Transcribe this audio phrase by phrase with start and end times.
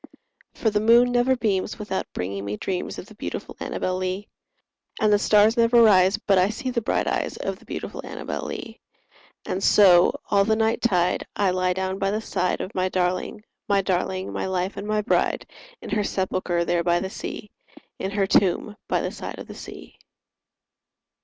[0.55, 4.27] For the moon never beams without bringing me dreams Of the beautiful Annabel Lee;
[4.99, 8.41] And the stars never rise but I see the bright eyes Of the beautiful Annabel
[8.47, 8.79] Lee;
[9.45, 13.43] And so, all the night tide, I lie down by the side Of my darling,
[13.69, 15.45] my darling, my life and my bride,
[15.83, 17.51] In her sepulchre there by the sea—
[17.99, 19.99] In her tomb by the side of the sea.